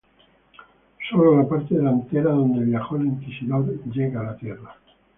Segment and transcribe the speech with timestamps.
[1.11, 4.75] Sólo la parte delantera, donde viaja el Inquisidor, llega a la Tierra.